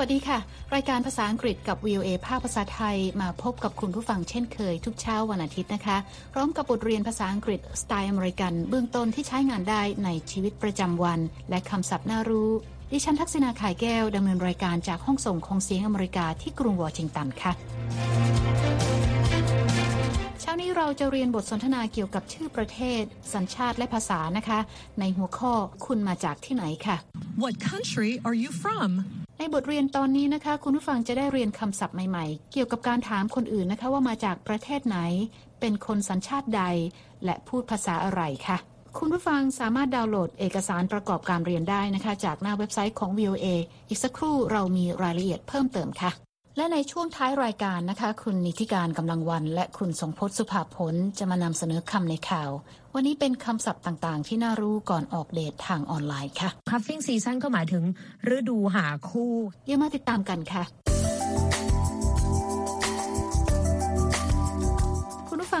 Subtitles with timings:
[0.00, 0.38] วัสดีค่ะ
[0.74, 5.96] รายการภาษาอังกฤษกับ VOA ภาคภาษาไทยมาพบกับคุณผู้ฟังเช่นเคยทุกเช้าวันอาทิตย์นะคะ
[6.32, 12.50] พร้อมกับบทเรียนภาษาอังกฤษสไตล์อเมริกัน เบื้องต้นที่ใช้งานได้ในชีวิตประจำวัน และคำศัพท์น่ารู้
[12.92, 17.52] ดิฉันทักษณาขายแก้วดำเนินรายการจากห้องส่งของเสียงอเมริกาที่กรุงวอชิงตันค่ะ
[20.40, 23.02] เช้านี้เราจะเรียนบทสนทนาเกี่ยวกับชื่อประเทศ
[23.34, 24.58] สัญชาติและภาษานะคะ
[25.00, 25.52] ในหัวข้อ
[25.86, 26.96] คุณมาจากที่ไหนค่ะ
[27.42, 28.90] What country are you from?
[29.38, 34.98] ในบทเรียนตอนนี้นะคะ คุณผู้ฟังจะได้เรียนคำศัพท์ใหม่ๆ เกี่ยวกับการถามคนอื่นนะคะว่ามาจากประเทศไหน
[35.60, 36.62] เป็นคนสัญชาติใด
[37.24, 38.58] และพูดภาษาอะไรค่ะ
[38.98, 43.46] คุณผู้ฟังสามารถดาวน์โหลดเอกสารประกอบการเรียนได้นะคะ จากหน้าเว็บไซต์ของ VOA
[43.88, 46.27] อีกสักครู่เรามีรายละเอียดเพิ่มเติมค่ะ
[46.58, 52.50] และในช่วงท้ายรายการนะคะ คุณนิติการกำลังวัน และคุณสงพจน์สุภาผลจะมานำเสนอคำในข่าว
[52.94, 57.84] วันนี้เป็นคำศัพท์ต่างๆ ที่น่ารู้ก่อนออกเดททางออนไลน์ค่ะ Cuffing season ก็หมายถึง
[58.36, 59.32] ฤดูหาคู่
[59.64, 60.87] เดี๋ยวมาติดตามกันค่ะ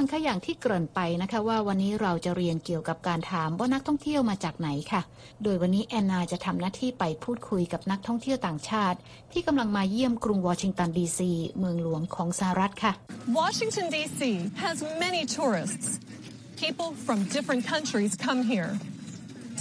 [0.06, 5.02] ังคะอย่างที่เกริ่นไปนะคะ ว่าวันนี้เราจะเรียนเกี่ยวกับการถามว่านักท่องเที่ยวมาจากไหนคะ่ะ
[5.42, 8.98] โดยวันนี้แอนนาจะทำหน้าที่ไปพูดคุยกับนักท่องเที่ยวต่างชาติ
[9.32, 12.92] ที่กำลังมาเยี่ยมกรุงวอชิงตันดีซีเมืองหลวงของสหรัฐค่ะ
[13.40, 14.20] Washington D.C.
[14.64, 15.86] has many tourists.
[16.64, 18.70] People from different countries come here.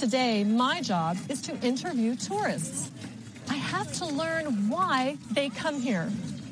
[0.03, 0.33] Today,
[0.65, 2.79] my job is to interview tourists.
[3.55, 4.95] I have to learn why
[5.37, 6.07] they come here.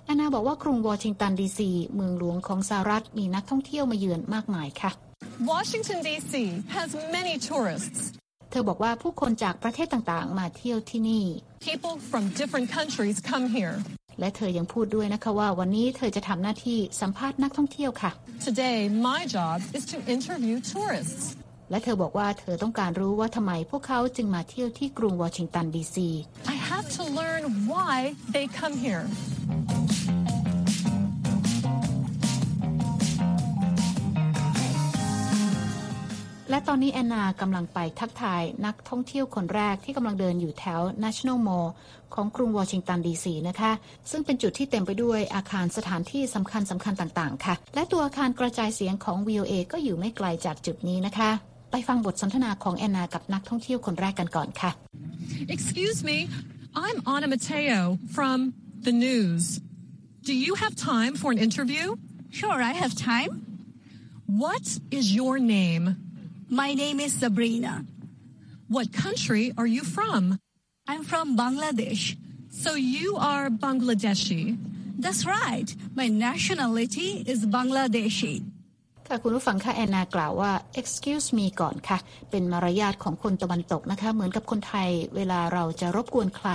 [0.06, 4.92] แอนนาบอกว่ากรุงวอชิงตันดีซีเมืองหลวงของสหรัฐมีนักท่องเที่ยวมาเยือนมากมายค่ะ
[5.52, 6.34] Washington D.C.
[6.78, 8.00] has many tourists.
[8.52, 11.26] เธอบอกว่าผู้คนจากประเทศต่างๆ มาเที่ยวที่นี่
[11.70, 13.76] People from different countries come here.
[14.20, 18.12] และเธอยังพูดด้วยนะคะว่าวันนี้เธอจะทำหน้าที่สัมภาษณ์นักท่องเที่ยวค่ะ
[18.48, 18.78] Today,
[19.10, 21.26] my job is to interview tourists.
[21.72, 26.10] และเธอบอกว่าเธอต้องการรู้ว่าทำไมพวกเขาจึงมาเที่ยวที่กรุงวอชิงตันดีซี
[26.54, 27.44] I have to learn
[27.74, 27.96] why
[28.36, 29.04] they come here.
[36.70, 41.70] ตอนนี้แอนนากำลังไปทักทายนักท่องเที่ยวคนแรกที่กำลังเดินอยู่แถว National Mall
[42.14, 43.72] ของกรุงวอชิงตันดีซีนะคะ
[44.12, 51.32] ซึ่งเป็นจุดที่เต็มไปด้วยอาคารสถานที่สำคัญสำคัญต่างๆ ค่ะ และตัวอาคารกระจายเสียงของ VOA ก็อยู่ไม่ไกลจากจุดนี้นะคะ
[51.72, 54.72] ไปฟังบทสนทนาของแอนนากับนักท่องเที่ยวคนแรกกันก่อนค่ะ
[55.56, 56.18] Excuse me,
[56.86, 57.80] I'm Anna Mateo
[58.16, 58.38] from
[58.88, 59.44] the news.
[60.30, 61.86] Do you have time for an interview?
[62.40, 63.32] Sure, I have time.
[64.44, 64.66] What
[64.98, 66.05] is your name?
[66.50, 67.86] My name is Sabrina.
[68.68, 70.38] What country are you from?
[70.88, 72.16] I'm from Bangladesh.
[72.52, 74.56] So you are Bangladeshi.
[75.00, 75.76] That's right.
[75.96, 78.36] My nationality is Bangladeshi.
[79.10, 80.52] ค่ะคุณผู้ฟังค่ะแอนนากล่าวว่า
[80.82, 81.98] excuse me ก่อนค่ะ
[82.32, 86.50] เป็นมารยาทของคนตะวันตกนะคะ เหมือนกับคนไทย เวลาเราจะรบกวนใคร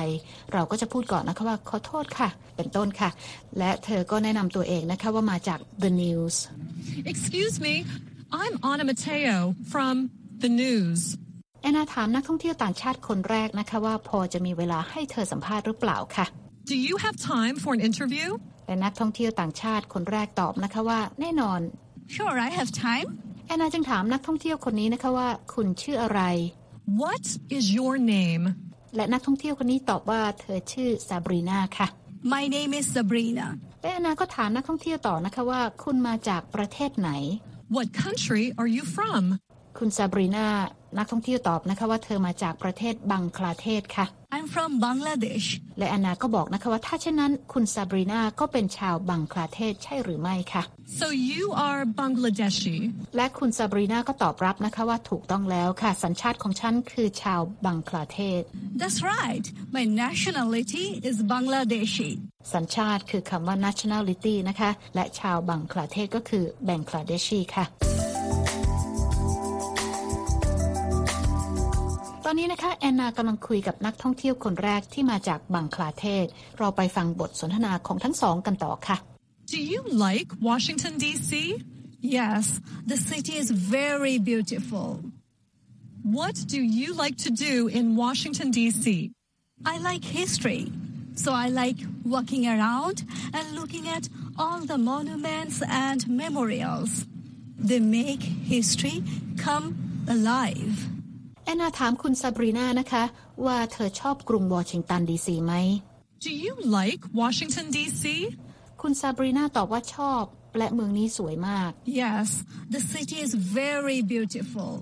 [0.52, 3.10] เราก็จะพูดก่อนนะคะว่าขอโทษค่ะ เป็นต้นค่ะ
[3.58, 6.34] และเธอก็แนะนำตัวเองนะคะว่ามาจาก the news
[7.12, 7.74] Excuse me,
[8.32, 9.96] I'm Anna Mateo from
[10.42, 11.00] the news.
[11.62, 16.26] แอนนาถามนักท่องเที่ยวต่างชาติคนแรกนะคะว่าพอจะมีเวลาให้เธอสัมภาษณ์หรือเปล่าค่ะ
[16.72, 18.28] Do you have time for an interview?
[18.66, 21.60] และนักท่องเที่ยวต่างชาติคนแรกตอบนะคะว่า แน่นอน
[22.14, 23.08] Sure, I have time.
[23.46, 26.20] แอนนาจึงถามนักท่องเที่ยวคนนี้นะคะว่า คุณชื่ออะไร
[27.02, 27.24] What
[27.56, 28.44] is your name?
[28.96, 31.86] และนักท่องเที่ยวคนนี้ตอบว่าเธอชื่อซาบรีนาค่ะ
[32.34, 33.46] My name is Sabrina.
[33.82, 37.10] และแอนนาก็ถามนักท่องเที่ยวต่อนะคะว่า คุณมาจากประเทศไหน
[37.70, 39.38] What country are you from?
[39.78, 40.46] คุณซาบรีนา
[40.98, 45.46] นักท่องเที่ยวตอบนะคะว่าเธอมาจากประเทศบังคลาเทศค่ะ I'm from Bangladesh.
[45.78, 50.62] และแอนนาก็บอกนะคะว่าถ้าเช่นนั้นคุณซาบรีนาก็เป็นชาวบังคลาเทศใช่หรือไม่ค่ะ
[51.00, 52.76] So you are Bangladeshi.
[53.16, 58.42] และคุณซาบรีนาก็ตอบรับนะคะว่าถูกต้องแล้วค่ะ สัญชาติของฉันคือชาวบังคลาเทศ
[58.80, 59.44] That's right.
[59.76, 62.10] My nationality is Bangladeshi.
[62.54, 67.66] สัญชาติคือคำว่า nationality นะคะ และชาวบังคลาเทศก็คือแบงคลาเดชีค่ะ
[72.32, 76.26] อนนี้นะคะแอนนากำลังคุยกับนักท่องเที่ยวคนแรกที่มาจากบังคลาเทศ
[76.58, 78.96] เราไปฟังบทสนทนาของทั้งสองกันต่อค่ะ
[79.52, 81.30] Do you like Washington, D.C.?
[82.18, 82.44] Yes,
[82.90, 83.48] the city is
[83.78, 84.86] very beautiful.
[86.18, 88.84] What do you like to do in Washington, D.C.?
[89.72, 90.62] I like history.
[91.22, 91.78] So I like
[92.14, 92.96] walking around
[93.36, 94.04] and looking at
[94.40, 95.56] all the monuments
[95.88, 96.90] and memorials.
[97.68, 98.22] They make
[98.54, 98.96] history
[99.46, 99.66] come
[100.16, 100.76] alive.
[101.50, 103.04] แอนนาถามคุณซาบรีนานะคะ
[103.46, 105.54] ว่าเธอชอบกรุงวอชิงตันดีซีไหม
[106.26, 108.04] Do you like Washington, D.C.?
[108.82, 110.22] คุณซาบรีนาตอบว่าชอบ
[110.58, 111.70] และเมืองนี้สวยมาก
[112.02, 112.26] Yes,
[112.74, 114.72] the city is very beautiful.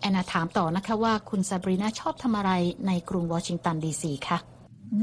[0.00, 2.52] แอนนาถามต่อนะคะว่าคุณซาบรีนาชอบทำอะไร
[2.86, 4.38] ในกรุงวอชิงตันดีซีคะ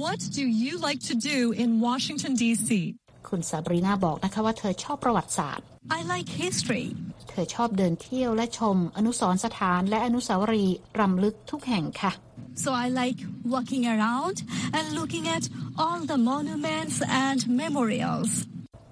[0.04, 2.70] What do you like to do in Washington, D.C.?
[3.30, 5.66] คุณซาบรีนาบอกนะคะว่าเธอชอบประวัติศาสตร์
[5.98, 6.88] I like history.
[7.30, 12.12] เธอชอบเดินเที่ยวและชม อนุสรสถานและอนุสาวรีย์รำลึกทุกแห่งค่ะ
[12.64, 13.20] So I like
[13.56, 14.36] walking around
[14.78, 15.44] and looking at
[15.82, 16.96] all the monuments
[17.26, 18.32] and memorials.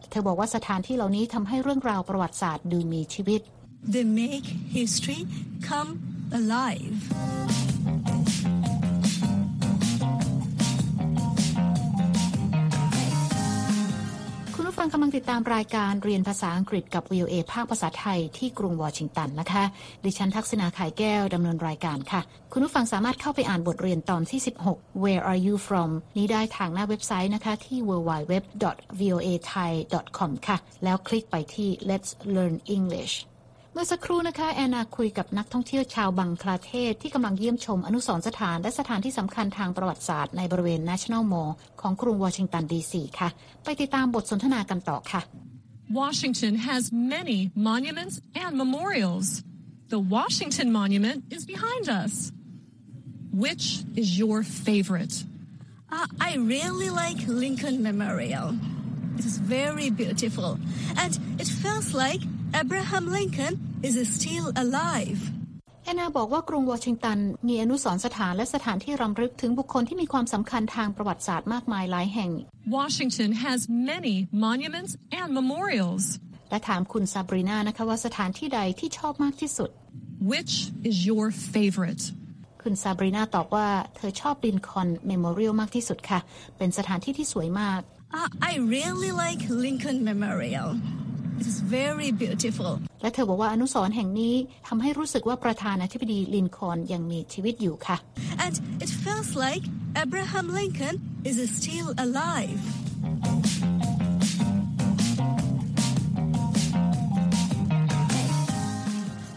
[0.10, 3.42] เธอบอกว่าสถานที่เหล่านี้ทำให้เรื่องราวประวัติศาสตร์ดูมีชีวิต
[3.94, 4.48] They make
[4.78, 5.22] history
[5.70, 5.90] come
[6.40, 6.98] alive.
[14.86, 19.64] ฟังกำลังติดตามรายการเรียนภาษาอังกฤษกับ VOA ภาคภาษาไทยที่กรุงวอชิงตันนะคะ
[20.06, 22.22] ดิฉันทักษณาขายแก้วดำเนินรายการค่ะ
[22.52, 24.40] คุณผู้ฟังสามารถเข้าไปอ่านบทเรียนตอนที่
[24.70, 33.14] 16 Where are you from นี้ได้ทางหน้าเว็บไซต์นะคะที่ www.voathai.com ค่ะ แล้วคลิกไปที่ Let's Learn English
[33.76, 43.30] เมื่อสักครู่นะคะแอนนาคุยกับนักท่องเที่ยวชาวบังคลาเทศที่กำลังเยี่ยมชมอนุสรณ์สถานและสถานที่สำคัญทางประวัติศาสตร์ในบริเวณ National Mall ของกรุงวอชิงตันดีซีค่ะ
[43.64, 45.22] ไปติดตามบทสนทนากันต่อค่ะ
[46.02, 46.82] Washington has
[47.16, 47.40] many
[47.70, 49.28] monuments and memorials.
[49.94, 52.14] The Washington Monument is behind us.
[53.46, 53.66] Which
[54.02, 54.38] is your
[54.68, 55.16] favorite?
[55.96, 58.48] Uh, I really like Lincoln Memorial.
[59.20, 60.52] It is very beautiful,
[61.02, 61.12] and
[61.42, 62.22] it feels like
[62.62, 63.54] Abraham Lincoln
[63.88, 65.20] is still alive.
[65.86, 67.18] แอนนาบอกว่ากรุงวอชิงตัน
[67.48, 72.32] มีอนุสรณ์สถานและสถานที่รำลึกถึงบุคคลที่มีความสำคัญทางประวัติศาสตร์มากมายหลายแห่ง
[72.78, 73.60] Washington has
[73.92, 74.16] many
[74.46, 76.04] monuments and memorials.
[76.50, 79.70] และถามคุณซาบรีนานะคะว่าสถานที่ใดที่ชอบมากที่สุด
[80.34, 80.54] Which
[80.90, 82.04] is your favorite?
[82.64, 86.20] คุณซาบรีนาตอบว่าเธอชอบ Lincoln Memorial มากที่สุดค่ะ
[86.58, 87.82] เป็นสถานที่ที่สวยมาก
[88.22, 90.68] Uh, I really like Lincoln Memorial.
[91.42, 92.72] It is very beautiful.
[93.02, 94.36] และเธอบอกว่าอนุสรณ์แห่งนี้
[94.68, 97.98] ทำให้รู้สึกว่าประธานาธิบดีลินคอล์นยังมีชีวิตอยู่ค่ะ
[98.46, 99.64] And it feels like
[100.04, 100.96] Abraham Lincoln
[101.30, 102.62] is still alive.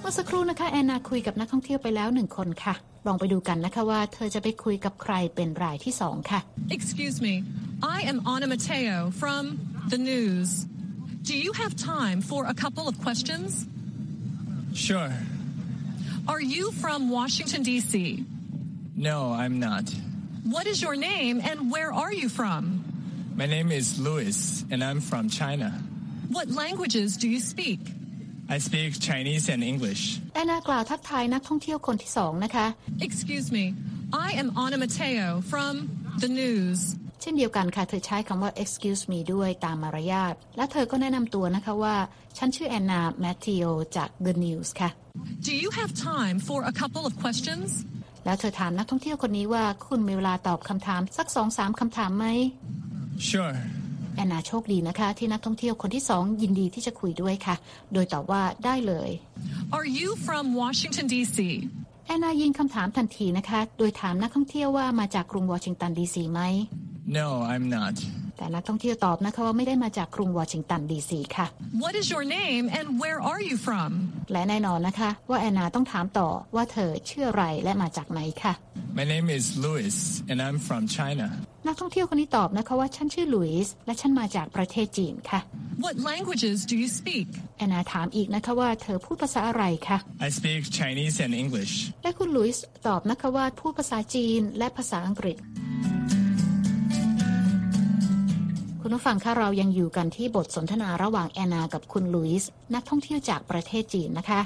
[0.01, 2.75] เมื่อสักครู่นะคะแอนนาคุยกับนักท่องเที่ยวไปแล้วหนึ่งคนค่ะ
[3.07, 6.41] ลองไปดูกันนะคะว่าเธอจะไปคุยกับใครเป็นรายที่สองค่ะ
[6.77, 7.35] Excuse me,
[7.97, 9.43] I am Anna Mateo from
[9.93, 10.51] the news.
[11.25, 13.66] Do you have time for a couple of questions?
[14.74, 15.12] Sure.
[16.28, 18.25] Are you from Washington, D.C.?
[18.96, 19.94] No, I'm not.
[20.44, 22.84] What is your name and where are you from?
[23.36, 25.69] My name is Louis, and I'm from China.
[26.30, 27.80] What languages do you speak?
[28.50, 30.19] I speak Chinese and English.
[30.36, 32.66] แอนนากล่าวทักทายนักท่องเที่ยวคนที่สองนะคะ
[33.08, 33.66] Excuse me,
[34.28, 35.74] I am Anna Mateo from
[36.24, 36.80] the news.
[37.21, 41.97] เช่นเดียวกันค่ะ เธอใช้คำว่า excuse me ด้วยตามมารยาท และเธอก็แนะนำตัวนะคะว่า
[42.39, 43.65] ฉันชื่อแอนนาแมทธิโอ
[43.97, 44.91] จาก The News ค่ะ
[45.49, 47.71] Do you have time for a couple of questions?
[48.25, 52.27] แล้วเธอถามนักท่องเที่ยวคนนี้ว่าคุณมีเวลาตอบคำถามสักสองสามคำถามไหม
[53.31, 53.53] Sure.
[54.17, 57.57] แอนนาโชคดีนะคะ ที่นักท่องเที่ยวคนที่สองยินดีที่จะคุยด้วยค่ะ
[57.93, 59.11] โดยตอบว่าได้เลย
[59.77, 61.39] Are you from Washington, D.C.?
[62.07, 66.41] แอนนายิงคำถามทันทีนะคะ โดยถามนักท่องเที่ยวว่ามาจากกรุงวอชิงตันดีซีไหม
[67.06, 67.94] No, I'm not.
[68.37, 71.47] แต่นักท่องเที่ยวตอบนะคะว่าไม่ได้มาจากกรุงวอชิงตันดีซีค่ะ
[71.85, 73.91] What is your name and where are you from?
[74.32, 78.52] และแน่นอนนะคะ ว่าแอนนาต้องถามต่อว่าเธอชื่ออะไรและมาจากไหนค่ะ
[78.99, 79.97] My name is Louis,
[80.31, 81.26] and I'm from China.
[81.66, 85.40] นักท่องเที่ยวคนนี้ตอบนะคะว่าฉันชื่อลุยส์และฉันมาจากประเทศจีนค่ะ
[85.85, 87.26] What languages do you speak?
[87.59, 91.73] แอนนาถามอีกนะคะว่าเธอพูดภาษาอะไรคะ I speak Chinese and English.
[92.02, 95.37] และคุณลุยส์ตอบนะคะว่าพูดภาษาจีนและภาษาอังกฤษ
[98.88, 104.40] คุณผู้ฟังคะเรายังอยู่กันที่บทสนทนาระหว่างแอนนากับคุณลุยส์นักท่องเที่ยวจากประเทศจีนนะคะ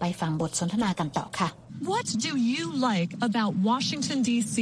[0.00, 1.48] ไปฟังบทสนทนากันต่อค่ะ
[1.90, 4.56] What do you like about Washington, D.C.?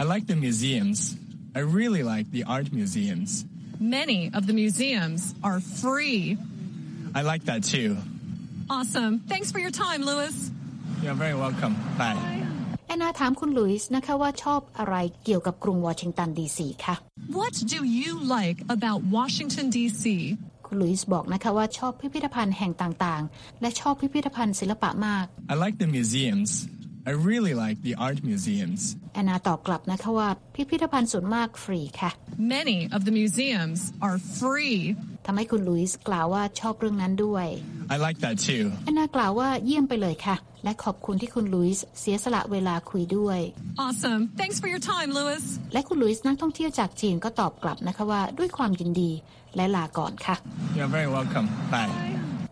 [0.00, 0.98] I like the museums.
[1.58, 3.30] I really like the art museums.
[3.98, 6.20] Many of the museums are free.
[7.18, 7.90] I like that too.
[8.76, 9.12] Awesome.
[9.32, 10.34] Thanks for your time, Louis.
[11.02, 11.74] You're very welcome.
[12.00, 12.18] Bye.
[12.90, 14.94] แอนนาถามคุณลุยส์นะคะว่าชอบอะไร
[15.24, 16.94] เกี่ยวกับกรุงวอชิงตันดีซีค่ะ
[17.38, 20.04] What do you like about Washington, D.C.?
[20.66, 26.50] คุณลุยส์บอกนะคะว่าชอบพิพิธภัณฑ์แห่งต่างๆ และชอบพิพิธภัณฑ์ศิลปะมาก I like the museums.
[27.10, 28.80] I really like the art museums.
[29.14, 32.10] แอนนาตอบกลับนะคะว่าพิพิธภัณฑ์ส่วนมากฟรีค่ะ
[32.56, 34.78] Many of the museums are free.
[35.26, 37.46] ทำให้คุณลุยส์กล่าวว่าชอบเรื่องนั้นด้วย
[37.94, 38.64] I like that too.
[38.84, 43.38] แอนนากล่าวว่าเยี่ยมไปเลยค่ะ และขอบคุณที่คุณลุยส์เสียสละเวลาคุยด้วย
[43.86, 44.22] Awesome.
[44.40, 45.44] Thanks for your time, Louis.
[45.72, 49.10] และคุณลุยส์นักท่องเที่ยวจากจีนก็ตอบกลับนะคะว่าด้วยความยินดี
[49.56, 50.36] และลาก่อนค่ะ
[50.76, 51.46] You're very welcome.
[51.74, 51.92] Bye.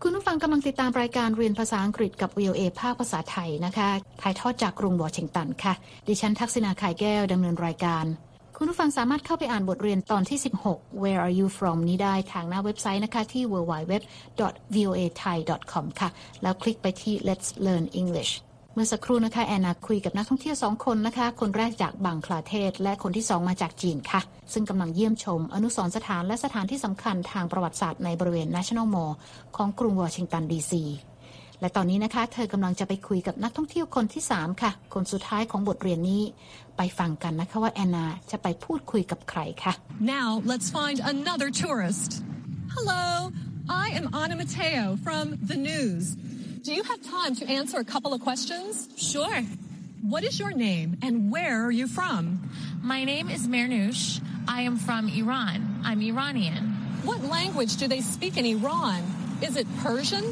[0.03, 3.89] คุณผู้ฟังกำลังติดตามรายการเรียนภาษาอังกฤษกับ VOA ภาคภาษาไทยนะคะ
[4.21, 5.73] ถ่ายทอดจากกรุงวอชิงตันค่ะ
[6.07, 8.05] ดิฉันทักษณาขายแก้วดำเนินรายการ
[8.61, 10.39] คุณผู้ฟังสามารถเข้าไปอ่านบทเรียนตอนที่
[10.69, 16.09] 16 Where are you from นี้ได้ทางหน้าเว็บไซต์นะคะที่ www.voathai.com ค่ะ
[16.41, 18.31] แล้วคลิกไปที่ Let's Learn English
[18.73, 24.21] เมื่อสักครู่นะคะแอนนาคุยกับนักท่องเที่ยวสองคนนะคะ คนแรกจากบังคลาเทศ และคนที่สองมาจากจีนค่ะ
[24.53, 29.13] ซึ่งกำลังเยี่ยมชม อนุสรณ์สถานและสถานที่สำคัญทางประวัติศาสตร์ในบริเวณ National Mall
[29.55, 30.83] ของกรุงวอชิงตันดีซี
[31.61, 36.23] และตอนนี้นะคะ เธอกำลังจะไปคุยกับนักท่องเที่ยวคนที่ 3 ค่ะ คนสุดท้ายของบทเรียนนี้
[36.77, 39.73] ไปฟังกันนะคะว่าแอนนาจะไปพูดคุยกับใครค่ะ
[40.17, 42.09] Now let's find another tourist.
[42.75, 43.05] Hello,
[43.83, 46.03] I am Ana Mateo from The News.
[46.65, 48.71] Do you have time to answer a couple of questions?
[49.11, 49.39] Sure.
[50.13, 52.21] What is your name and where are you from?
[52.93, 54.21] My name is Mernoush.
[54.47, 55.57] I am from Iran.
[55.83, 56.63] I'm Iranian.
[57.09, 58.99] What language do they speak in Iran?
[59.47, 60.25] Is it Persian?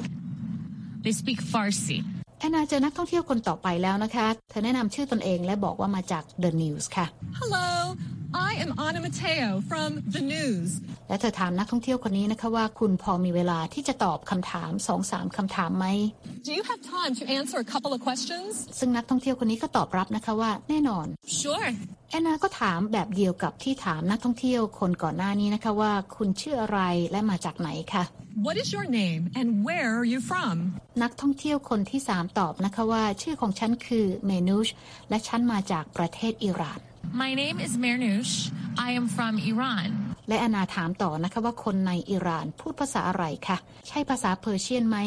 [1.04, 1.98] They speak Farsi.
[2.40, 7.06] แอนนาเจอนักท่องเที่ยวคนต่อไปแล้วนะคะ เธอแนะนำชื่อตนเองและบอกว่ามาจาก The News ค่ะ
[7.40, 7.68] Hello,
[8.34, 10.70] I am Ana Mateo from The News.
[11.10, 15.86] และเธอถามนักท่องเที่ยวคนนี้นะคะว่าคุณพอมีเวลาที่จะตอบคำถามสองสามคำถามไหม
[16.48, 18.52] Do you have time to answer a couple of questions?
[18.80, 21.08] ซึ่งนักท่องเที่ยวคนนี้ก็ตอบรับนะคะว่าแน่นอน
[21.42, 21.68] Sure.
[22.10, 26.80] แอนนาก็ถามแบบเดียวกับที่ถามนักท่องเที่ยวคนก่อนหน้านี้นะคะว่าคุณชื่ออะไร
[27.12, 28.04] และมาจากไหนค่ะ
[28.48, 30.56] What is your name and where are you from?
[31.04, 34.68] นักท่องเที่ยวคนที่สามตอบนะคะว่า ชื่อของฉันคือเมนูช
[35.10, 36.80] และฉันมาจากประเทศอิหร่าน
[37.14, 38.52] My name is Mernoush.
[38.78, 39.90] I am from Iran.
[40.30, 44.98] และแอนนาถามต่อนะคะว่าคนในอิหร่านพูดภาษาอะไรคะใช่ภาษาเพอร์เชียนไหม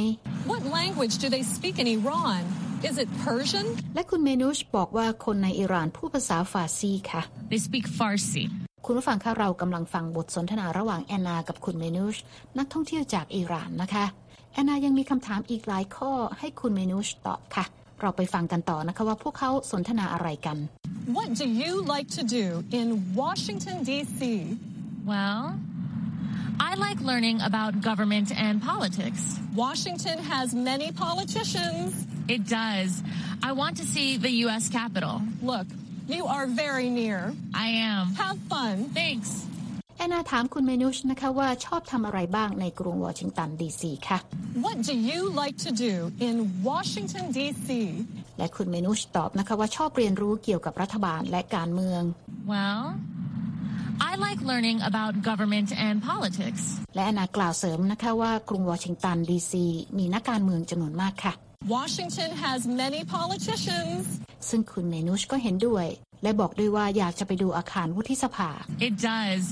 [0.53, 2.43] What language do they speak in Iran?
[2.89, 3.67] Is it Persian?
[3.95, 8.45] และคุณเมนูชบอกว่าคนในอิหร่านพูดภาษาฟาร์ซีค่ะ They speak Farsi.
[8.85, 12.17] คุณผู้ฟังคะเรากำลังฟังบทสนทนาระหว่างแอนนากับคุณเมนูช
[12.59, 14.05] นักท่องเที่ยวจากอิหร่านนะคะ
[14.53, 17.65] แอนนายังมีคำถามอีกหลายข้อให้คุณเมนูชตอบค่ะ
[18.02, 20.58] เราไปฟังกันต่อนะคะว่าพวกเขาสนทนาอะไรกัน
[21.18, 22.46] What do you like to do
[22.80, 22.88] in
[23.22, 24.20] Washington, D.C.?
[25.12, 25.42] Well,
[26.70, 29.22] I like learning about government and politics.
[29.66, 31.88] Washington has many politicians.
[32.36, 32.90] It does.
[33.44, 34.64] I want to see the U.S.
[34.70, 35.16] Capitol.
[35.52, 35.68] Look,
[36.08, 37.20] you are very near.
[37.54, 38.04] I am.
[38.24, 38.76] Have fun.
[39.02, 39.30] Thanks.
[40.01, 44.19] แอนนาถามคุณเมนูชนะคะว่าชอบทำอะไรบ้างในกรุงวอชิงตันดีซีค่ะ
[44.65, 45.95] What do you like to do
[46.29, 46.37] in
[46.69, 47.69] Washington, D.C.?
[48.39, 52.03] และคุณเมนูชตอบนะคะว่าชอบเรียนรู้เกี่ยวกับรัฐบาลและการเมือง
[52.53, 52.83] Well,
[54.09, 56.63] I like learning about government and politics.
[56.95, 59.67] และแอนนากล่าวเสริมนะคะว่ากรุงวอชิงตันดีซี
[59.99, 61.33] มีนักการเมืองจำนวนมากค่ะ
[61.77, 64.03] Washington has many politicians.
[64.49, 65.87] ซึ่งคุณเมนูชก็เห็นด้วย
[66.23, 68.51] และบอกด้วยว่าอยากจะไปดูอาคารวุฒิสภา
[68.89, 69.43] It does.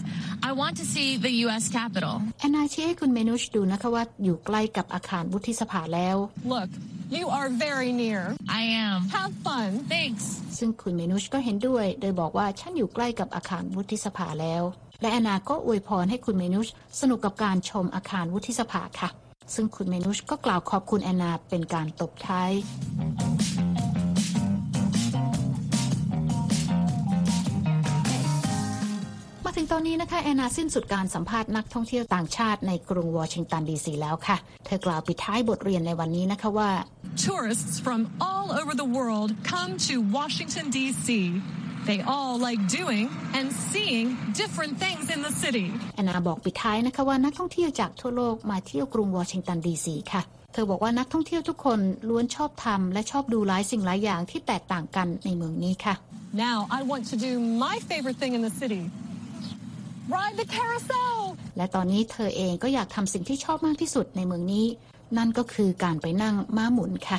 [0.48, 1.64] I want to see the U.S.
[1.78, 2.16] Capitol.
[2.40, 6.16] แอนนาชี้ให้คุณเมนูชดูนะคะว่าอยู่ใกล้กับอาคารวุฒิสภาแล้ว
[6.54, 6.70] Look,
[7.18, 8.20] you are very near.
[8.60, 8.98] I am.
[9.16, 9.70] Have fun.
[9.94, 10.25] Thanks.
[10.58, 14.62] ซึ่งคุณเมนูชก็เห็นด้วย โดยบอกว่าฉันอยู่ใกล้กับอาคารวุฒิสภาแล้ว
[15.02, 16.68] และแอนนาก็อวยพรให้คุณเมนูช
[17.00, 19.10] สนุกกับการชมอาคารวุฒิสภาค่ะ
[19.54, 22.50] ซึ่งคุณเมนูชก็กล่าวขอบคุณแอนนาเป็นการตบท้าย
[29.72, 36.70] ตอนนี้นะคะแอนนาสิ้นสุดการสัมภาษณ์นักท่องเที่ยวต่างชาติในกรุงวอชิงตันดีซีแล้วค่ะ เธอกล่าวปิดท้ายบทเรียนในวันนี้นะคะว่า
[37.26, 41.08] Tourists from all over the world come to Washington, D.C.
[41.88, 43.06] They all like doing
[43.38, 44.06] and seeing
[44.42, 45.66] different things in the city.
[45.94, 50.22] แอนนาบอกปิดท้ายนะคะว่านักท่องเที่ยวจากทั่วโลกมาเที่ยวกรุงวอชิงตันดีซีค่ะ
[50.52, 55.94] เธอบอกว่านักท่องเที่ยวทุกคนล้วนชอบทำและชอบดูหลายสิ่งหลายอย่างที่แตกต่างกันในเมืองนี้ค่ะ
[56.46, 57.32] Now I want to do
[57.66, 58.82] my favorite thing in the city.
[60.16, 61.16] Ride the carousel.
[61.56, 64.66] และตอนนี้เธอเองก็อยากทำสิ่งที่ชอบมากที่สุดในเมืองนี้
[65.18, 67.18] นั่นก็คือการไปนั่งม้าหมุนค่ะ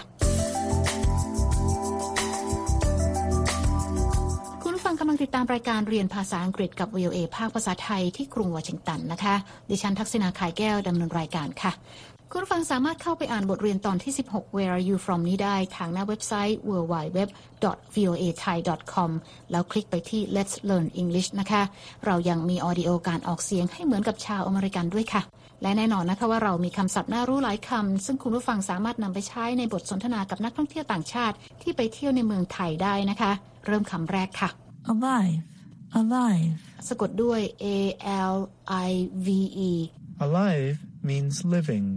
[4.62, 9.36] คุณผู้ฟังกำลังติดตามรายการเรียนภาษาอังกฤษกับ VOA ภาคภาษาไทยที่กรุงวอชิงตันนะคะ
[9.69, 11.72] ดิฉันทักษณาขายแก้วดำเนินรายการค่ะ
[12.31, 19.09] คุณผู้ฟังสามารถเข้าไปอ่านบทเรียนตอนที่ 16 Where are you from นี้ได้ ทางหน้าเว็บไซต์ www.voathai.com
[19.51, 21.62] แล้วคลิกไปที่ Let's Learn English นะคะ
[22.05, 25.21] เรายังมี audio การออกเสียงให้เหมือนกับชาวอเมริกันด้วยค่ะ
[25.62, 33.31] และแน่นอนนะคะว่าเรามีคำศัพท์น่ารู้หลายคำ ซึ่งคุณผู้ฟังสามารถนำไปใช้ในบทสนทนากับนักท่องเที่ยวต่างชาติ ที่ไปเที่ยวในเมืองไทยได้นะคะ
[33.65, 34.50] เริ่มคำแรกค่ะ
[34.93, 35.41] Alive.
[36.01, 36.51] Alive.
[36.88, 37.65] สะกดด้วย A
[38.33, 38.36] L
[38.88, 38.89] I
[39.25, 39.27] V
[39.69, 39.71] E
[40.25, 40.75] Alive
[41.09, 41.88] means living,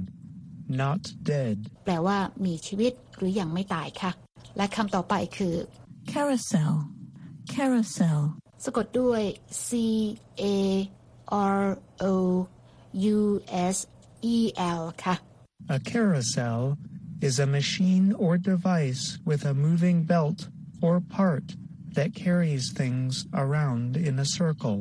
[0.82, 1.02] not
[1.34, 1.58] dead.
[1.86, 4.12] แปลว่ามีชีวิตหรือยังไม่ตายค่ะ
[4.58, 5.56] และคำต่อไปคือ
[6.12, 6.74] Carousel.
[7.54, 8.20] Carousel.
[8.66, 9.22] สะกดด้วย
[9.66, 9.68] C
[10.42, 10.46] A
[11.60, 11.64] R
[12.12, 12.16] O
[13.18, 13.20] U
[13.76, 13.78] S
[14.36, 14.38] E
[14.80, 15.16] L ค่ะ
[15.76, 16.62] A carousel
[17.28, 20.40] is a machine or device with a moving belt
[20.86, 21.48] or part
[21.98, 24.80] that carries things around in a circle.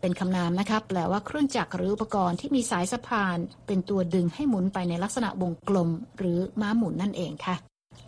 [0.00, 7.56] เป็นคำนามนะคะแปลว่าเครื่องจักรหรืออุปกรณ์ที่มีสายสะพาน เป็นตัวดึงให้หมุนไปในลักษณะวงกลม หรือม้าหมุนนั่นเองค่ะ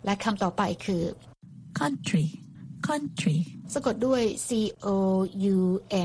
[0.05, 1.03] และคำต่อไปคือ
[1.79, 2.25] country,
[2.89, 3.37] country.
[3.73, 4.49] สะกดด้วย c
[4.85, 4.87] o
[5.55, 5.57] u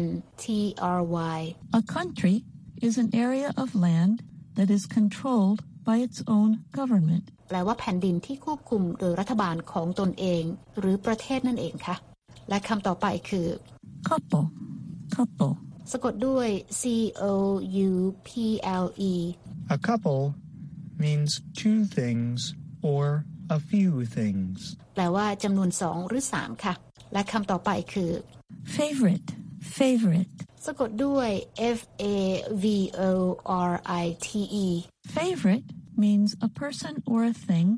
[0.04, 0.07] n
[0.42, 0.45] t
[0.99, 1.00] r
[1.37, 1.38] y
[1.80, 2.35] A country
[2.87, 4.14] is an area of land
[4.57, 7.25] that is controlled by its own government.
[7.49, 10.42] แปลว่าแผ่นดินที่ควบคุมโดยรัฐบาลของตนเอง
[10.78, 11.97] หรือประเทศนั่นเองค่ะ
[12.49, 13.47] และคำต่อไปคือ
[14.09, 14.47] couple,
[15.16, 15.52] couple.
[15.92, 16.49] สะกดด้วย
[16.80, 16.83] c
[17.23, 17.25] o
[17.88, 17.90] u
[18.28, 18.30] p
[18.83, 19.14] l e
[19.76, 20.23] A couple
[21.04, 21.30] means
[21.62, 22.38] two things
[22.92, 23.04] or
[23.57, 24.57] a few things.
[24.95, 26.75] แปลว่าจำนวนสองหรือสามค่ะ
[27.12, 28.11] และคำต่อไปคือ
[28.76, 29.28] favorite,
[29.78, 30.37] favorite.
[30.66, 31.30] สะกดด้วย
[31.78, 32.04] f a
[32.62, 32.66] v
[33.00, 33.11] o
[33.71, 34.28] r i t
[34.64, 34.66] e
[35.18, 35.68] Favorite
[36.04, 37.68] means a person or a thing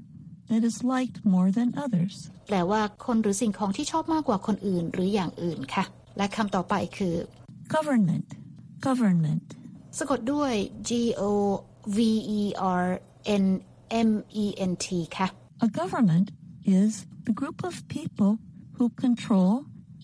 [0.51, 2.15] that is liked more than others.
[2.49, 5.85] แปลว่าคนหรือสิ่งของที่ชอบมากกว่าคนอื่นหรืออย่างอื่นค่ะ
[6.17, 7.15] และคำต่อไปคือ
[7.76, 8.28] Government,
[8.88, 9.46] government.
[10.00, 10.54] สะกดด้วย
[10.90, 11.24] g o
[11.98, 12.00] v
[12.40, 12.42] e
[12.84, 12.86] r
[13.44, 13.46] n
[14.08, 14.12] m
[14.44, 15.28] e n t ค่ะ
[15.68, 16.28] A government
[16.80, 16.92] is
[17.28, 18.32] the group of people
[18.76, 19.52] who control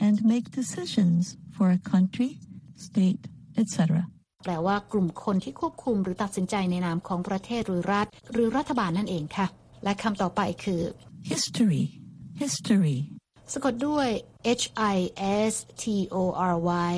[0.05, 1.21] and make decisions
[1.55, 2.29] for a country,
[2.85, 3.23] state,
[3.61, 3.75] etc.
[4.43, 9.47] แปลว่ากลุ่มคนที่ควบคุมหรือตัดสินใจในนามของประเทศหรือรัฐ หรือรัฐบาลนั่นเองค่ะ
[9.83, 10.81] และคำต่อไปคือ
[11.31, 11.83] History,
[12.43, 12.97] history.
[13.53, 14.09] สะกดด้วย
[14.61, 14.65] h
[14.95, 14.97] i
[15.51, 16.15] s t o
[16.53, 16.55] r
[16.91, 16.95] y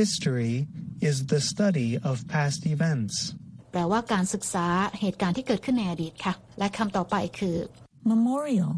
[0.00, 0.54] History
[1.00, 3.14] is the study of past events.
[3.72, 4.66] แปลว่าการศึกษา
[5.00, 7.56] เหตุการณ์ที่เกิดขึ้นในอดีตค่ะ และคำต่อไปคือ
[8.12, 8.72] Memorial,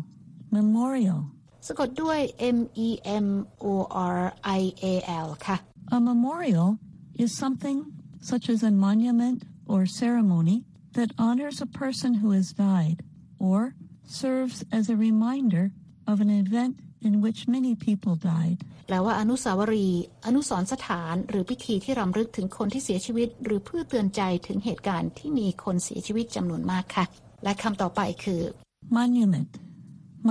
[0.58, 1.18] memorial.
[1.66, 2.20] สะกดด้วย
[2.56, 2.88] m e
[3.24, 3.26] m
[3.64, 3.66] o
[4.16, 4.20] r
[4.60, 4.86] i a
[5.26, 5.56] l ค่ะ
[5.96, 6.68] A memorial
[7.24, 7.78] is something
[8.30, 9.38] such as a monument
[9.72, 10.56] or ceremony
[10.96, 12.98] that honors a person who has died
[13.48, 13.58] or
[14.20, 15.64] serves as a reminder
[16.10, 16.72] of an event
[17.07, 18.59] in which many people died.
[18.87, 27.05] แปลว่าอนุสาวรีย์อนุสรณ์สถานหรือพิธีที่รำลึกถึงคนที่เสียชีวิต หรือเพื่อเตือนใจถึงเหตุการณ์ที่มีคนเสียชีวิตจำนวนมากค่ะ
[27.43, 28.41] และคำต่อไปคือ
[28.99, 29.51] Monument,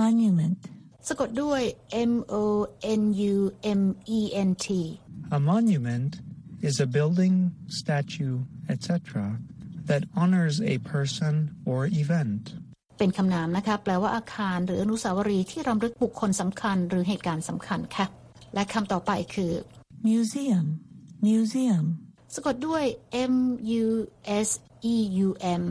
[0.01, 0.59] monument.
[1.07, 1.61] สะกดด้วย
[2.11, 2.35] m o
[3.01, 3.35] n u
[3.79, 3.81] m
[4.17, 4.67] e n t
[5.37, 6.11] A monument
[6.67, 7.35] is a building,
[7.79, 8.35] statue,
[8.73, 8.93] etc.,
[9.89, 11.33] that honors a person
[11.65, 12.43] or event.
[12.97, 18.05] เป็นคำนามนะคะแปลว่าอาคารหรืออนุสาวรีย์ที่รำลึกบุคคลสำคัญ หรือเหตุการณ์สำคัญค่ะ
[18.53, 19.51] และคำต่อไปคือ
[20.09, 20.65] Museum,
[21.27, 21.85] museum.
[22.35, 22.85] สะกดด้วย
[23.33, 23.35] m
[23.83, 23.87] u
[24.47, 24.49] s
[24.93, 25.29] e u
[25.61, 25.63] m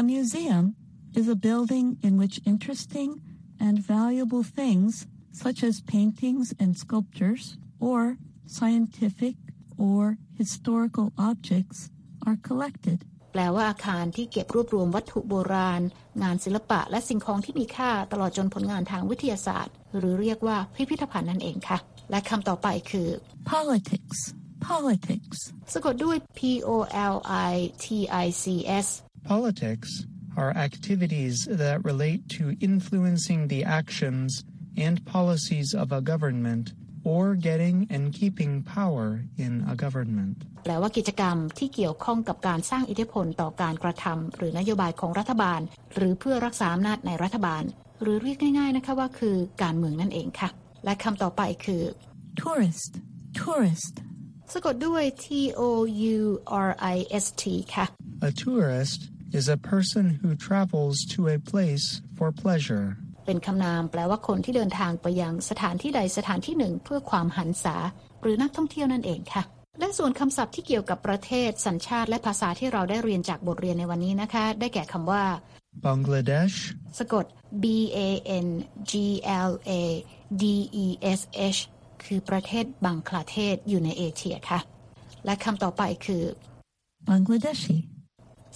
[0.00, 0.64] A museum
[1.18, 3.10] is a building in which interesting
[3.66, 5.06] and valuable things,
[5.44, 7.42] such as paintings and sculptures,
[7.88, 8.00] or
[8.46, 9.36] scientific
[9.88, 11.78] or historical objects,
[12.26, 12.98] are collected.
[13.32, 15.82] แปลว่าอาคารที่เก็บรวบรวมวัตถุโบราณ
[16.22, 21.78] งานศิลปะและสิ่งของที่มีค่าตลอดจนผลงานทางวิทยาศาสตร์ หรือเรียกว่าพิพิธภัณฑ์นั่นเองค่ะ
[22.10, 23.08] และคำต่อไปคือ
[23.54, 24.18] Politics,
[24.70, 25.38] politics.
[25.74, 26.70] สะกดด้วย p o
[27.14, 27.16] l
[27.50, 27.86] i t
[28.24, 28.44] i c
[28.84, 28.86] s
[29.32, 29.90] Politics
[30.42, 34.30] are activities that relate to influencing the actions
[34.86, 36.64] and policies of a government
[37.12, 39.08] or getting and keeping power
[39.44, 40.36] in a government.
[40.64, 45.60] แปลว่ากิจกรรมที่เกี่ยวข้องกับการสร้างอิทธิพลต่อการกระทำหรือนโยบายของรัฐบาล
[45.94, 47.62] หรือเพื่อรักษาอำนาจในรัฐบาล
[48.02, 50.48] หรือเรียกง่ายๆนะคะว่าคือการเมืองนั่นเองค่ะ
[50.84, 51.82] และคำต่อไปคือ
[52.42, 52.92] Tourist,
[53.40, 53.94] tourist.
[54.52, 55.26] สะกดด้วย t
[55.60, 55.62] o
[56.14, 56.18] u
[56.68, 57.44] r i s t
[57.74, 57.86] ค่ะ
[58.30, 59.00] A tourist
[59.38, 62.86] is a person who travels to a place for pleasure.
[63.28, 67.76] เป็นคำนามแปลว่าคนที่เดินทางไปยังสถานที่ใดสถานที่หนึ่ง เพื่อความหันษา
[68.22, 69.42] หรือนักท่องเที่ยวนั่นเองค่ะ
[69.78, 75.24] และส่วนคำศัพท์ที่เกี่ยวกับประเทศ สัญชาติและภาษาที่เราได้เรียนจากบทเรียนในวันนี้นะคะ ได้แก่คำว่า
[75.86, 76.54] Bangladesh,
[76.98, 77.24] สะกด
[77.62, 77.64] B
[77.96, 78.00] A
[78.46, 78.48] N
[78.90, 78.92] G
[79.48, 79.72] L A
[80.42, 80.44] D
[80.84, 80.86] E
[81.18, 81.20] S
[81.56, 81.60] H
[82.04, 84.60] คือประเทศบังคลาเทศอยู่ในเอเชียค่ะ
[85.24, 86.22] และคำต่อไปคือ
[87.08, 87.76] Bangladeshi,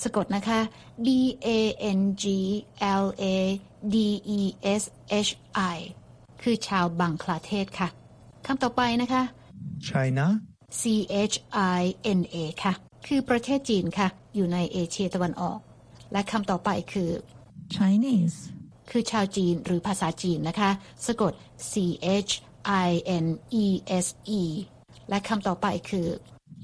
[0.03, 0.61] สะกดนะคะ
[1.07, 1.09] B
[1.47, 1.49] A
[1.99, 2.25] N G
[3.05, 3.25] L A
[3.95, 3.97] D
[4.39, 4.41] E
[4.81, 4.83] S
[5.27, 5.31] H
[5.75, 5.79] I
[6.43, 7.89] คือชาวบังคลาเทศค่ะ
[8.47, 9.23] คำต่อไปนะคะ
[9.89, 10.27] China,
[10.81, 10.83] C
[11.33, 11.37] H
[11.79, 11.81] I
[12.19, 12.73] N A ค่ะ
[13.07, 15.59] คือประเทศจีนค่ะ อยู่ในเอเชียตะวันออก
[16.13, 17.11] และคำต่อไปคือ
[17.77, 18.39] Chinese,
[18.91, 20.71] คือชาวจีนหรือภาษาจีนนะคะ
[21.07, 21.33] สะกด
[21.71, 21.75] C
[22.29, 22.33] H
[22.87, 22.91] I
[23.25, 23.27] N
[23.65, 23.67] E
[24.05, 24.07] S
[24.41, 24.43] E
[25.09, 26.09] และคำต่อไปคือ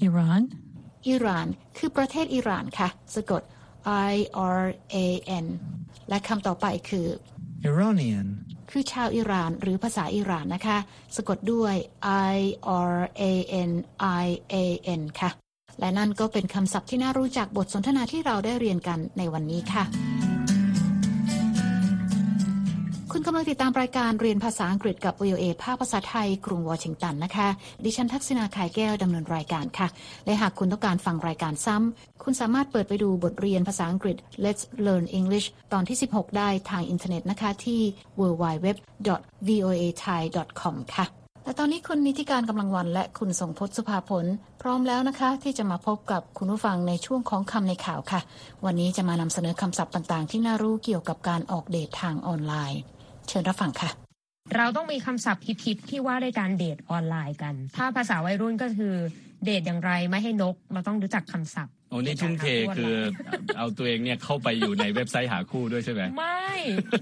[0.07, 0.41] Iran,
[1.07, 3.41] อิหร่าน คือประเทศอิหร่านค่ะ สะกด
[4.11, 4.13] I
[4.59, 4.63] R
[4.95, 4.97] A
[5.43, 5.45] N
[6.09, 7.07] และคำต่อไปคือ
[7.69, 8.27] Iranian,
[8.71, 10.77] คือชาวอิหร่านหรือภาษาอิหร่านนะคะ
[11.15, 11.75] สะกดด้วย
[12.35, 12.37] I
[12.93, 13.23] R A
[13.69, 13.71] N
[14.23, 14.55] I A
[14.99, 15.29] N ค่ะ
[15.79, 19.83] และนั่นก็เป็นคำศัพท์ที่น่ารู้จักบทสนทนาที่เราได้เรียนกันในวันนี้ค่ะ
[23.21, 27.47] คุณกำลังติดตามรายการเรียนภาษาอังกฤษกับ VOA ภาคภาษาไทย กรุงวอชิงตันนะคะ
[27.83, 29.87] ดิฉันทักษณาขายแก้วดำเนินรายการค่ะ
[30.25, 37.81] และหากคุณต้องการฟังรายการซ้ำ คุณสามารถเปิดไปดูบทเรียนภาษาอังกฤษ Let's Learn English ตอนที่ 16 ได้ทางอินเทอร์เน็ตนะคะที่
[38.19, 41.05] www.voathai.com ค่ะ
[41.43, 44.25] และตอนนี้คุณนิติการกำลังวันและคุณสงพจน์สุภาผล
[44.61, 48.21] พร้อมแล้วนะคะ ที่จะมาพบกับคุณผู้ฟังในช่วงของคำในข่าวค่ะ
[48.65, 52.81] วันนี้จะมานำเสนอคำศัพท์ต่างๆ ที่น่ารู้เกี่ยวกับการออกเดททางออนไลน์
[53.29, 53.89] เชิญรับฟังค่ะ
[54.55, 58.95] เราต้องมีคำศัพท์ฮิตๆที่ว่าด้วยการเดทออนไลน์กัน ถ้าภาษาวัยรุ่นก็คือ
[59.43, 62.45] เดทอย่างไรไม่ให้นก เราต้องรู้จักคำศัพท์ โอ้นี่ทุ่มเท
[62.77, 62.95] คือ
[63.57, 66.49] เอาตัวเองเนี่ยเข้าไปอยู่ในเว็บไซต์หาคู่ด้วยใช่ไหมไม่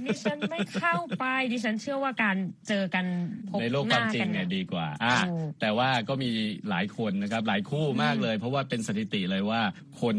[0.06, 3.06] ดิฉันไม่เข้าไปดิฉันเชื่อว่าการเจอกัน
[3.50, 6.30] พบในโลกหความน้าจริกังนเนี่ยเนี่ยดีกว่าอะถูกแต่ว่าก็มี
[6.69, 9.62] หลายคนนะครับหลายคู่มากเลย เพราะว่าเป็นสถิติเลยว่า
[10.02, 10.15] คน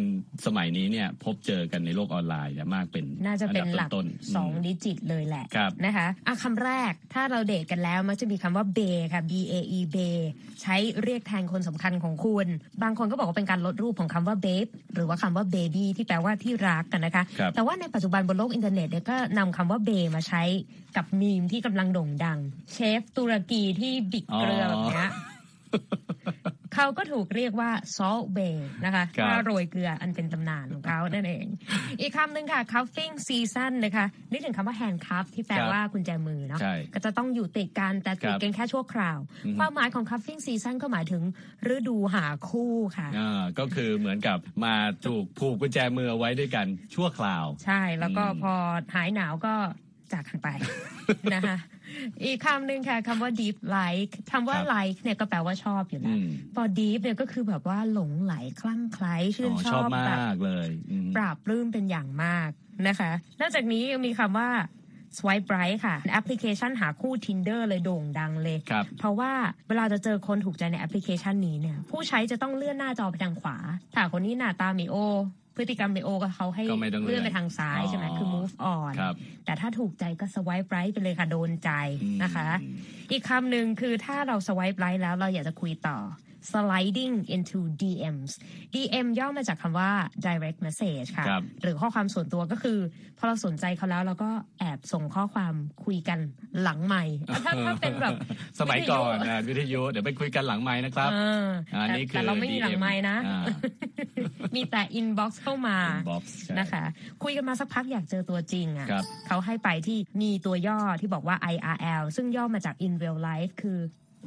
[0.46, 8.81] สมัยนี้เนี่ยพบเจอกันในโลกออนไลน์เนี่ยมากเป็นน่าจะเป็นอันดับหลักต้นๆสอง digit เลยแหละครับนะคะอะคำแรกถ้าเราเดทกันแล้วมักจะมีคำว่า bae
[9.12, 9.97] ค่ะ B A E bae
[10.62, 12.46] ใช้เรียกแทนคนสำคัญของคุณ
[12.83, 20.42] บางคนก็บอกว่าเป็นการลดรูปของคำว่าเบ e หรือว่าคำว่า baby ที่แปลว่าที่รักกันนะคะครับแต่ว่าในปัจจุบันบนโลกอินเทอร์เน็ตเนี่ยก็นำคำว่า bae มาใช้
[20.97, 22.38] กับมีมที่กำลังโด่งดัง
[22.73, 25.09] เชฟตุรกีที่บิดเกลือแบบเนี้ย
[26.74, 31.46] เขาก็ถูกเรียกว่า salt bay นะคะครับว่าโรยเกลืออันเป็นตำนานของเขานั่นเอง
[32.00, 41.22] อีกคำหนึ่งค่ะ cuffing season นะคะนึกถึงคำว่า handcuff ที่แปลครับว่ากุญแจมือเนาะใช่ก็จะต้องอยู่ติดกันแต่ติดครับกันแค่ชั่วคราวอือฮึความหมายของ cuffing season ก็หมายถึง
[41.74, 44.74] ฤดูหาคู่ค่ะอ่าก็คือเหมือนกับมา
[45.07, 48.54] ถูกผูกกุญแจมือเอาไว้ด้วยกันชั่วคราว ใช่แล้วก็อืมพอ
[48.94, 49.54] หายหนาวก็
[50.12, 50.48] จากกันไป
[51.35, 51.57] นะคะ
[52.24, 62.51] อีกคำหนึ่งค่ะคำว่า deep like คำว่าครับ like เนี่ยก็แปลว่าชอบอยู่อืแล้วมพอ deep เนี่ยก็คือแบบว่าหลงไหลคลั่งไคล้ชื่อ๋นอชชออบบแบบมากเลยอืมปราบปลื้มเป็นอย่างมาก
[62.88, 64.51] นะคะ นอกจากนี้ยังมีคำว่า
[65.18, 69.33] swipe right ค่ะ แอปพลิเคชันหาคู่ Tinder เลยโด่งดังเลยครับเพราะว่า
[69.68, 73.57] เวลาจะเจอคนถูกใจในแอปพลิเคชันนี้เนี่ย ผู้ใช้จะต้องเลื่อนหน้าจอไปทางขวา
[73.94, 74.96] ถ้าคนนี้หน้าตาไม่โอ
[75.59, 81.71] พฤติกรรมไม่โอก็เขาให้ก็ไม่ต้องเลื่เลื่ออนนไปทางซ้ายใช่ไหมคือ move on ครับแต่ถ้าถูกใจก็ swipe right ไปเลยค่ะโดนใจ
[82.23, 82.75] นะคะอืม
[83.12, 85.99] อีกคำหนึ่งคือถ้าเรา swipe right แล้วเราอยากจะคุยต่อ
[86.51, 88.33] sliding into DMs
[88.75, 89.90] DM ย่อมาจากคำว่า
[90.27, 92.79] direct message ค่ะครับหรือข้อความส่วนตัวก็คือ
[93.18, 96.18] พอเราสนใจเขาแล้วเราก็แอบส่งข้อความคุยกัน
[96.62, 97.05] หลังใหม่
[97.44, 98.14] ถ้าถ้าเป็นแบบ
[98.61, 103.16] สมัยก่อนวิทยุนะวิทยุเดี๋ยวไปคุยกันหลังไม้นะครับเออออันแต่นี้คือแต่เราไม่มีหลัง DM ไม้นะ
[104.49, 106.85] อ่ามีแต่ inbox เข้ามา inbox ใช่นะคะ
[107.23, 113.79] คุยกันมาสักพักอยากเจอตัวจริงอะครับ เขาให้ไปที่มีตัวย่อที่บอกว่า IRL ซึ่งย่อมาจาก in real life คือ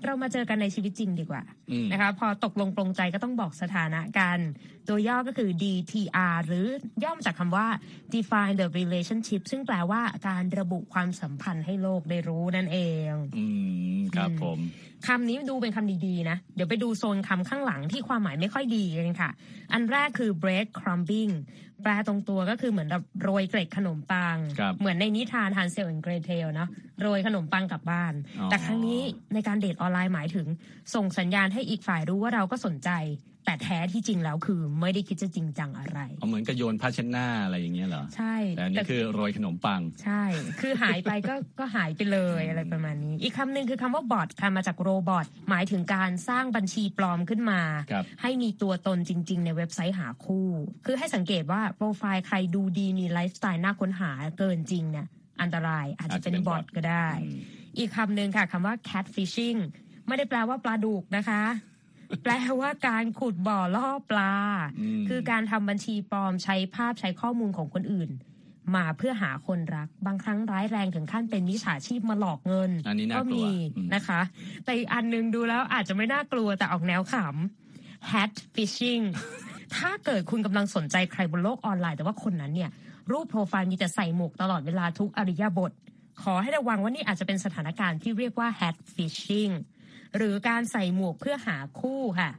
[0.06, 4.40] เรามาเจอกันในชีวิตจริงดีกว่าอืม นะคะ พอตกลงปรงใจก็ต้องบอกสถานะกัน
[4.88, 6.66] ตัวย่อก็คือ DTR หรือ
[7.04, 7.68] ย่อมาจากคำว่า
[8.14, 12.80] define the relationship ซึ่งแปลว่าการระบุความสัมพันธ์ให้โลกได้รู้นั่นเอ
[13.10, 13.46] ง อื
[13.98, 14.60] มครับอืมผม
[15.08, 19.32] คำนี้ดูเป็นคำดีๆนะ เดี๋ยวไปดูโซนคำข้างหลังที่ความหมายไม่ค่อยดีกันค่ะ
[19.74, 21.34] อันแรกคือ bread crumbing
[21.84, 26.70] แปลตรงตัวก็คือเหมือนแบบโรยเกล็ดขนมปังครับเหมือนในนิทาน Hansel and Gretel เนาะ
[27.02, 29.02] โรยขนมปังกลับบ้านอ๋อแต่ครั้งนี้
[29.34, 30.48] ในการเดทออนไลน์หมายถึง
[30.96, 32.90] ส่งสัญญาณให้อีกฝ่ายรู้ว่าเราก็สนใจ
[33.46, 40.24] แต่แท้ที่จริงแล้วคือไม่ได้คิดจะจริงจังอะไรเอาเหมือนกับโยนผ้าเช็ดหน้าอะไรอย่างเงี้ยเหรอ ใช่ แต่อันนี้คือโรยขขนมปัง ใช่
[40.62, 50.48] คือหายไปก็ก็หายไปเลยอะไรประมาณนี้ อีกคำหนึ่งคือคำว่า bot ค่ะมาจาก robot หมายถึงการสร้างบัญชีปลอมขึ้นมาครับให้มีตัวตนจริง ๆ ในเว็บไซต์หาคู่
[50.86, 55.08] คือให้สังเกตว่าโปรไฟล์ใครดูดีมีไลฟ์สไตล์น่าค้นหาเกินจริงเนี่ย
[55.42, 57.40] อันตรายอาจจะเป็น bot ก็ได้อืม
[57.78, 59.60] อีกคำหนึ่งค่ะคำว่า catfishing
[60.08, 61.44] ไม่ได้แปลว่าปลาดุกนะคะ
[62.24, 64.34] แปลว่าการขุดบ่อล่อปลา
[64.80, 68.12] อืมคือการทำบัญชีปลอมใช้ภาพใช้ข้อมูลของคนอื่น
[68.76, 74.22] มาเพื่อหาคนรัก บางครั้งร้ายแรงถึงขั้นเป็นมิจฉาชีพมาหลอกเงินอันนี้น่ากลัวก็มีอืมนะคะ
[74.64, 79.04] แต่อีกอันหนึงดูแล้วอาจจะไม่น่ากลัวแต่ออกแนวขำ hat fishing
[79.76, 82.70] ถ้าเกิดคุณกำลังสนใจใครบนโลกออนไลน์แต่ว่าคนนั้นเนี่ย
[83.12, 85.72] รูปโปรไฟล์มีแต่ใส่หมวกตลอดเวลาทุกอริยบท
[86.24, 89.52] ขอให้ระวังว่านี่อาจจะเป็นสถานการณ์ที่เรียกว่า hat fishing
[90.18, 92.32] หรือการใส่หมวกเพื่อหาคู่ค่ะ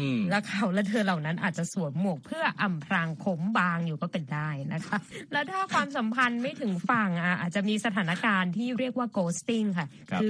[0.00, 4.98] อืมแล้วเขาและเธอเหล่านั้นอาจจะสวมหมวกเพื่ออำพรางผมบางอยู่ก็เป็นได้นะคะ
[5.32, 10.24] แล้วถ้าความสัมพันธ์ไม่ถึงฝั่งอะอาจจะมีสถานการณ์ที่เรียกว่า ghosting ค่ะครับอ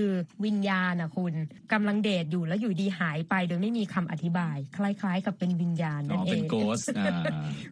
[0.45, 1.35] วิญญาณนะคุณ
[1.73, 7.19] กำลังเดทอยู่แล้วอยู่ดีหายไปโดยไม่มีคำอธิบาย คล้ายๆ กับเป็นวิญญาณอ๋นั่อนเอเป็นงโกสอ่า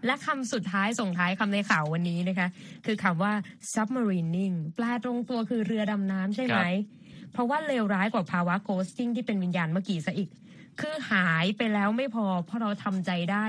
[0.07, 2.49] และคำสุดท้ายส่งท้ายคำในข่าววันนี้นะคะ
[2.87, 3.33] คือคำว่า
[3.75, 7.02] submarining แปลตรงตัวคือเรือดำน้ำใช่ไหมครับ
[7.33, 10.31] เพราะว่าเลวร้ายกว่าภาวะ ghosting ที่เป็นวิญญาณเมื่อกี้ซะอีก
[10.81, 13.47] คือหายไปแล้วไม่พอเพราะเราทำใจได้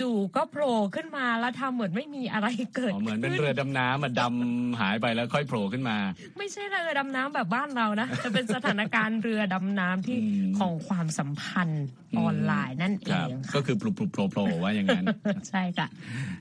[0.00, 5.96] จู่ๆก็โผล่ขึ้นมาแล้วทำเหมือนไม่มีอะไรเกิดอ๋อเหมือนเป็นขึ้เรือดำน้ำมาดำหายไปแล้วค่อยโผล่ขึ้นมา
[6.38, 11.84] ไม่ใช่เรือดำน้ำแบบบ้านเรานะจะเป็นสถานการณ์เรือดำน้ำที่อืมของความสัมพันธ์
[12.18, 15.04] ออนไลน์นั่นเอครับงก็คือปลุกปลุกโผล่โผล่ว่าอย่างนั้น
[15.48, 15.88] ใช่ค่ะ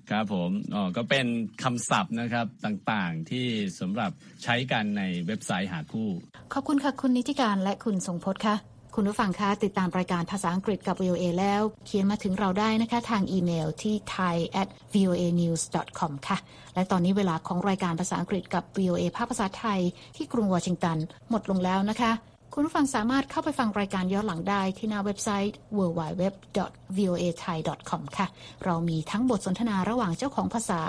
[0.10, 1.26] ครับผมอ๋อก็เป็น
[1.64, 3.46] คำศัพท์นะครับต่างๆที่
[3.80, 4.12] สำหรับ
[4.44, 6.10] ใช้กันในเว็บไซต์หาคู่
[6.54, 8.56] ขอบคุณค่ะคุณนิติการและคุณทรงพจน์ค่ะ
[8.96, 15.62] คุณผู้ฟังคะติดตามรายการภาษาอังกฤษกับ VOA แล้ว เขียนมาถึงเราได้นะคะทางอีเมลที่ thai at voa news
[16.00, 16.38] com ค่ะ
[16.76, 19.80] และตอนนี้เวลาของรายการภาษาอังกฤษกับ VOA ภาคภาษาไทย
[20.16, 20.98] ที่กรุงวอชิงตัน
[21.30, 22.12] หมดลงแล้วนะคะ
[22.54, 28.28] คุณผู้ฟังสามารถเข้าไปฟังรายการย้อนหลังได้ที่หน้าเว็บไซต์ www.voathai.com ค่ะ
[28.66, 30.82] เรามีทั้งบทสนทนาระหว่างเจ้าของภาษา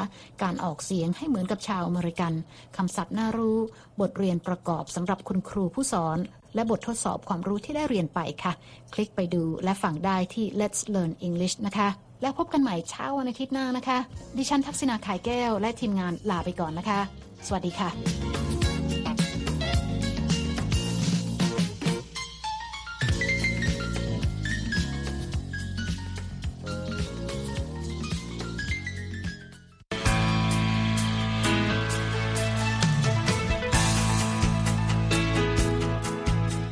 [0.42, 2.32] การออกเสียงให้เหมือนกับชาวอเมริกัน
[2.76, 3.58] คำศัพท์น่ารู้
[4.00, 6.18] บทเรียนประกอบสำหรับคุณครูผู้สอน
[6.54, 8.52] และบททดสอบความรู้ที่ได้เรียนไปค่ะ
[8.94, 11.88] คลิกไปดูและฟังได้ที่ Let's Learn English นะคะ
[12.22, 13.98] แล้วพบกันใหม่เช้าวันอาทิตย์หน้านะคะ
[14.36, 17.00] ดิฉันทักษณาขายแก้ว และทีมงานลาไปก่อนนะคะ
[17.46, 17.90] สวัสดีค่ะ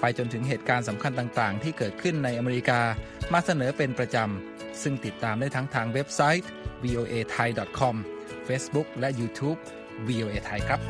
[0.00, 2.80] ไปจนถึงเหตุการณ์สำคัญต่างๆ ที่เกิดขึ้นในอเมริกา
[3.32, 6.48] มาเสนอเป็นประจำ ซึ่งติดตามได้ทั้งทางเว็บไซต์
[6.84, 7.96] voa thai com
[8.48, 9.58] Facebook และ YouTube
[10.06, 10.80] voa thai ครับ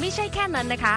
[0.00, 0.96] ไม่ใช่แค่นั้นนะคะ